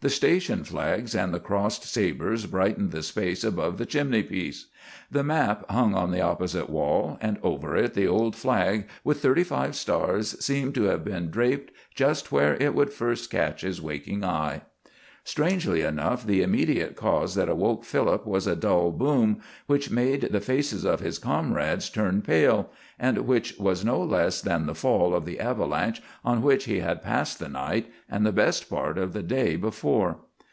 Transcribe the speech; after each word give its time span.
The 0.00 0.08
station 0.10 0.62
flags 0.62 1.16
and 1.16 1.34
the 1.34 1.40
crossed 1.40 1.82
sabers 1.82 2.46
brightened 2.46 2.92
the 2.92 3.02
space 3.02 3.42
above 3.42 3.78
the 3.78 3.84
chimneypiece. 3.84 4.66
The 5.10 5.24
map 5.24 5.68
hung 5.68 5.96
on 5.96 6.12
the 6.12 6.20
opposite 6.20 6.70
wall, 6.70 7.18
and 7.20 7.36
over 7.42 7.74
it 7.74 7.94
the 7.94 8.06
old 8.06 8.36
flag 8.36 8.86
with 9.02 9.20
thirty 9.20 9.42
five 9.42 9.74
stars 9.74 10.38
seemed 10.38 10.76
to 10.76 10.84
have 10.84 11.04
been 11.04 11.30
draped 11.30 11.72
just 11.96 12.30
where 12.30 12.54
it 12.62 12.76
would 12.76 12.92
first 12.92 13.28
catch 13.28 13.62
his 13.62 13.82
waking 13.82 14.24
eye. 14.24 14.62
Strangely 15.24 15.82
enough, 15.82 16.24
the 16.24 16.40
immediate 16.40 16.96
cause 16.96 17.34
that 17.34 17.50
awoke 17.50 17.84
Philip 17.84 18.26
was 18.26 18.46
a 18.46 18.56
dull 18.56 18.90
boom 18.90 19.42
which 19.66 19.90
made 19.90 20.22
the 20.22 20.40
faces 20.40 20.86
of 20.86 21.00
his 21.00 21.18
comrades 21.18 21.90
turn 21.90 22.22
pale, 22.22 22.70
and 22.98 23.18
which 23.18 23.54
was 23.58 23.84
no 23.84 24.02
less 24.02 24.40
than 24.40 24.64
the 24.64 24.74
fall 24.74 25.14
of 25.14 25.26
the 25.26 25.38
avalanche 25.38 26.00
on 26.24 26.40
which 26.40 26.64
he 26.64 26.80
had 26.80 27.02
passed 27.02 27.38
the 27.38 27.48
night 27.50 27.92
and 28.08 28.24
the 28.24 28.32
best 28.32 28.70
part 28.70 28.96
of 28.96 29.12
the 29.12 29.22
day 29.22 29.54
before. 29.56 30.20